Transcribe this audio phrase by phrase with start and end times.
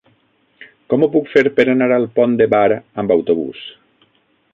[0.93, 2.65] Com ho puc fer per anar al Pont de Bar
[3.03, 3.61] amb autobús?